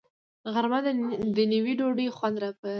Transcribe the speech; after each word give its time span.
غرمه 0.53 0.79
د 1.35 1.39
نیوي 1.51 1.73
ډوډۍ 1.79 2.07
خوند 2.15 2.37
زیاتوي 2.41 2.69